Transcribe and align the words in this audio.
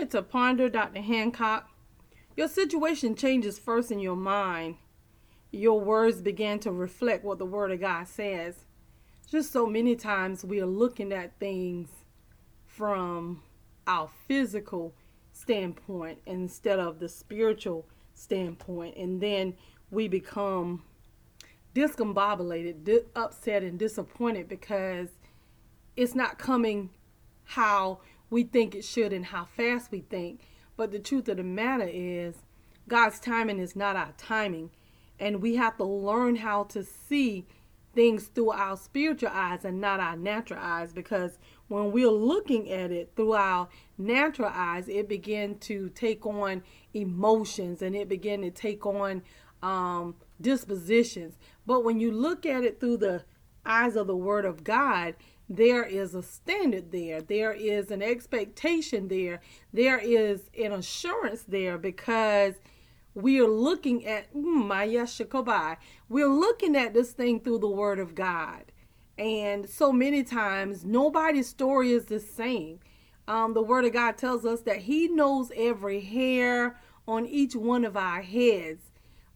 moment 0.00 0.12
to 0.12 0.22
ponder, 0.22 0.70
Dr. 0.70 1.02
Hancock. 1.02 1.68
Your 2.34 2.48
situation 2.48 3.14
changes 3.14 3.58
first 3.58 3.92
in 3.92 3.98
your 3.98 4.16
mind. 4.16 4.76
Your 5.50 5.78
words 5.78 6.22
begin 6.22 6.58
to 6.60 6.72
reflect 6.72 7.22
what 7.22 7.38
the 7.38 7.44
Word 7.44 7.70
of 7.70 7.80
God 7.80 8.08
says. 8.08 8.64
Just 9.30 9.52
so 9.52 9.66
many 9.66 9.94
times 9.96 10.42
we 10.42 10.58
are 10.58 10.66
looking 10.66 11.12
at 11.12 11.38
things 11.38 11.90
from 12.64 13.42
our 13.86 14.08
physical 14.26 14.94
standpoint 15.34 16.20
instead 16.24 16.78
of 16.78 16.98
the 16.98 17.08
spiritual 17.08 17.86
standpoint, 18.14 18.96
and 18.96 19.20
then 19.20 19.52
we 19.90 20.08
become 20.08 20.82
discombobulated, 21.74 22.84
di- 22.84 23.00
upset, 23.14 23.62
and 23.62 23.78
disappointed 23.78 24.48
because 24.48 25.10
it's 25.94 26.14
not 26.14 26.38
coming 26.38 26.88
how 27.44 28.00
we 28.30 28.44
think 28.44 28.74
it 28.74 28.84
should 28.84 29.12
and 29.12 29.26
how 29.26 29.44
fast 29.44 29.90
we 29.90 30.00
think. 30.00 30.40
But 30.76 30.92
the 30.92 30.98
truth 30.98 31.28
of 31.28 31.36
the 31.36 31.42
matter 31.42 31.88
is, 31.88 32.36
God's 32.88 33.20
timing 33.20 33.58
is 33.58 33.76
not 33.76 33.96
our 33.96 34.14
timing. 34.16 34.70
And 35.18 35.42
we 35.42 35.56
have 35.56 35.76
to 35.76 35.84
learn 35.84 36.36
how 36.36 36.64
to 36.64 36.82
see 36.82 37.46
things 37.92 38.28
through 38.28 38.52
our 38.52 38.76
spiritual 38.76 39.30
eyes 39.32 39.64
and 39.64 39.80
not 39.80 40.00
our 40.00 40.16
natural 40.16 40.60
eyes 40.62 40.92
because 40.92 41.38
when 41.68 41.92
we're 41.92 42.08
looking 42.10 42.70
at 42.70 42.90
it 42.90 43.12
through 43.16 43.34
our 43.34 43.68
natural 43.98 44.50
eyes, 44.52 44.88
it 44.88 45.08
begin 45.08 45.58
to 45.58 45.88
take 45.90 46.24
on 46.24 46.62
emotions 46.94 47.82
and 47.82 47.94
it 47.94 48.08
begin 48.08 48.42
to 48.42 48.50
take 48.50 48.86
on 48.86 49.22
um, 49.62 50.14
dispositions. 50.40 51.36
But 51.66 51.84
when 51.84 52.00
you 52.00 52.12
look 52.12 52.46
at 52.46 52.64
it 52.64 52.80
through 52.80 52.98
the 52.98 53.24
eyes 53.64 53.96
of 53.96 54.06
the 54.06 54.16
Word 54.16 54.44
of 54.44 54.64
God, 54.64 55.14
there 55.48 55.82
is 55.82 56.14
a 56.14 56.22
standard 56.22 56.92
there. 56.92 57.20
There 57.20 57.52
is 57.52 57.90
an 57.90 58.02
expectation 58.02 59.08
there. 59.08 59.40
There 59.72 59.98
is 59.98 60.50
an 60.56 60.72
assurance 60.72 61.42
there 61.42 61.76
because 61.76 62.54
we 63.14 63.40
are 63.40 63.48
looking 63.48 64.06
at 64.06 64.34
Maya 64.34 65.02
Shakobai. 65.02 65.76
We're 66.08 66.28
looking 66.28 66.76
at 66.76 66.94
this 66.94 67.10
thing 67.12 67.40
through 67.40 67.58
the 67.58 67.68
Word 67.68 67.98
of 67.98 68.14
God. 68.14 68.72
And 69.18 69.68
so 69.68 69.92
many 69.92 70.22
times, 70.22 70.84
nobody's 70.84 71.48
story 71.48 71.92
is 71.92 72.06
the 72.06 72.20
same. 72.20 72.78
Um, 73.26 73.52
the 73.52 73.62
Word 73.62 73.84
of 73.84 73.92
God 73.92 74.16
tells 74.16 74.46
us 74.46 74.60
that 74.62 74.78
He 74.78 75.08
knows 75.08 75.50
every 75.56 76.00
hair 76.00 76.78
on 77.06 77.26
each 77.26 77.56
one 77.56 77.84
of 77.84 77.96
our 77.96 78.22
heads. 78.22 78.82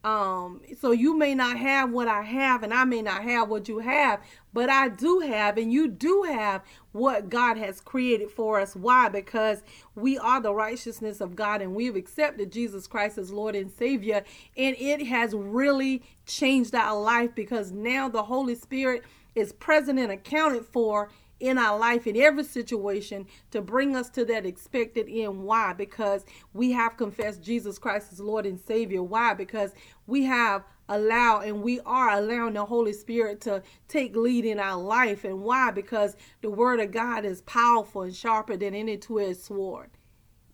Um, 0.04 0.60
so 0.78 0.90
you 0.90 1.16
may 1.16 1.34
not 1.34 1.56
have 1.58 1.90
what 1.90 2.08
I 2.08 2.22
have, 2.22 2.62
and 2.62 2.74
I 2.74 2.84
may 2.84 3.00
not 3.00 3.22
have 3.22 3.48
what 3.48 3.68
you 3.68 3.78
have, 3.78 4.20
but 4.52 4.68
I 4.68 4.88
do 4.90 5.20
have, 5.20 5.56
and 5.56 5.72
you 5.72 5.88
do 5.88 6.24
have 6.24 6.62
what 6.92 7.30
God 7.30 7.56
has 7.56 7.80
created 7.80 8.30
for 8.30 8.60
us. 8.60 8.76
Why? 8.76 9.08
Because 9.08 9.62
we 9.94 10.18
are 10.18 10.42
the 10.42 10.54
righteousness 10.54 11.22
of 11.22 11.34
God, 11.34 11.62
and 11.62 11.74
we've 11.74 11.96
accepted 11.96 12.52
Jesus 12.52 12.86
Christ 12.86 13.16
as 13.16 13.32
Lord 13.32 13.56
and 13.56 13.70
Savior, 13.72 14.24
and 14.58 14.76
it 14.78 15.06
has 15.06 15.34
really 15.34 16.02
changed 16.26 16.74
our 16.74 17.00
life 17.00 17.34
because 17.34 17.72
now 17.72 18.08
the 18.08 18.24
Holy 18.24 18.54
Spirit 18.54 19.04
is 19.34 19.52
present 19.52 19.98
and 19.98 20.12
accounted 20.12 20.66
for 20.66 21.10
in 21.40 21.58
our 21.58 21.78
life 21.78 22.06
in 22.06 22.16
every 22.16 22.44
situation 22.44 23.26
to 23.50 23.60
bring 23.60 23.96
us 23.96 24.08
to 24.10 24.24
that 24.24 24.46
expected 24.46 25.06
end. 25.08 25.42
Why? 25.44 25.72
Because 25.72 26.24
we 26.52 26.72
have 26.72 26.96
confessed 26.96 27.42
Jesus 27.42 27.78
Christ 27.78 28.12
as 28.12 28.20
Lord 28.20 28.46
and 28.46 28.58
Savior. 28.58 29.02
Why? 29.02 29.34
Because 29.34 29.72
we 30.06 30.24
have 30.24 30.64
allowed 30.88 31.40
and 31.44 31.62
we 31.62 31.80
are 31.80 32.10
allowing 32.10 32.54
the 32.54 32.64
Holy 32.64 32.92
Spirit 32.92 33.40
to 33.42 33.62
take 33.88 34.14
lead 34.16 34.44
in 34.44 34.60
our 34.60 34.80
life. 34.80 35.24
And 35.24 35.42
why? 35.42 35.70
Because 35.70 36.16
the 36.42 36.50
Word 36.50 36.80
of 36.80 36.92
God 36.92 37.24
is 37.24 37.42
powerful 37.42 38.02
and 38.02 38.14
sharper 38.14 38.56
than 38.56 38.74
any 38.74 38.96
two 38.96 39.20
edged 39.20 39.40
sword, 39.40 39.90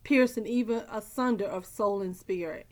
piercing 0.03 0.47
even 0.47 0.83
asunder 0.91 1.45
of 1.45 1.65
soul 1.65 2.01
and 2.01 2.15
spirit. 2.15 2.67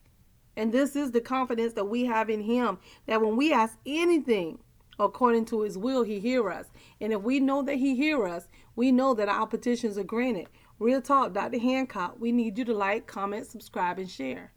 And 0.55 0.73
this 0.73 0.95
is 0.95 1.11
the 1.11 1.21
confidence 1.21 1.73
that 1.73 1.85
we 1.85 2.05
have 2.05 2.29
in 2.29 2.41
Him 2.41 2.79
that 3.05 3.21
when 3.21 3.37
we 3.37 3.53
ask 3.53 3.77
anything, 3.85 4.59
according 4.99 5.45
to 5.45 5.61
his 5.61 5.77
will, 5.77 6.03
he 6.03 6.19
hear 6.19 6.49
us. 6.49 6.67
And 6.99 7.13
if 7.13 7.21
we 7.21 7.39
know 7.39 7.61
that 7.63 7.75
he 7.75 7.95
hear 7.95 8.25
us, 8.27 8.47
we 8.75 8.91
know 8.91 9.13
that 9.13 9.29
our 9.29 9.47
petitions 9.47 9.97
are 9.97 10.03
granted. 10.03 10.47
Real 10.77 11.01
talk, 11.01 11.33
Dr. 11.33 11.59
Hancock, 11.59 12.15
we 12.19 12.31
need 12.31 12.57
you 12.57 12.65
to 12.65 12.73
like, 12.73 13.07
comment, 13.07 13.47
subscribe, 13.47 13.99
and 13.99 14.09
share. 14.09 14.53